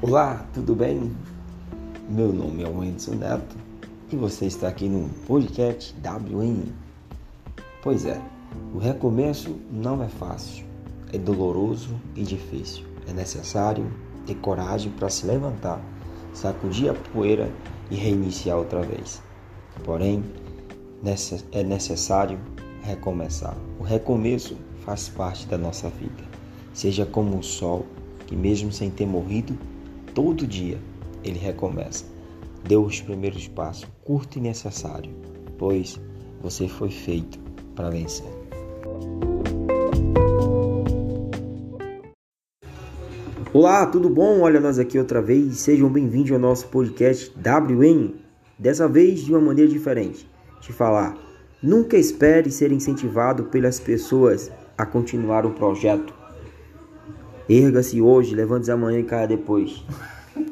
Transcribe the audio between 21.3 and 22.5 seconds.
é necessário